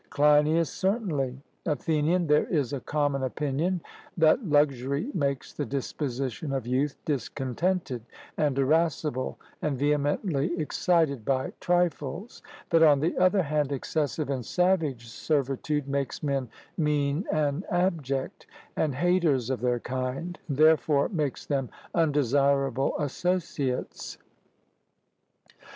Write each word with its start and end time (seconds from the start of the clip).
CLEINIAS: 0.09 0.71
Certainly. 0.71 1.37
ATHENIAN: 1.67 2.25
There 2.25 2.47
is 2.47 2.73
a 2.73 2.79
common 2.79 3.21
opinion, 3.21 3.81
that 4.17 4.43
luxury 4.43 5.11
makes 5.13 5.53
the 5.53 5.63
disposition 5.63 6.51
of 6.51 6.65
youth 6.65 6.97
discontented 7.05 8.01
and 8.35 8.57
irascible 8.57 9.37
and 9.61 9.77
vehemently 9.77 10.59
excited 10.59 11.23
by 11.23 11.53
trifles; 11.59 12.41
that 12.71 12.81
on 12.81 12.99
the 12.99 13.15
other 13.19 13.43
hand 13.43 13.71
excessive 13.71 14.31
and 14.31 14.43
savage 14.43 15.07
servitude 15.07 15.87
makes 15.87 16.23
men 16.23 16.49
mean 16.79 17.23
and 17.31 17.63
abject, 17.69 18.47
and 18.75 18.95
haters 18.95 19.51
of 19.51 19.61
their 19.61 19.79
kind, 19.79 20.39
and 20.47 20.57
therefore 20.57 21.09
makes 21.09 21.45
them 21.45 21.69
undesirable 21.93 22.97
associates. 22.97 24.17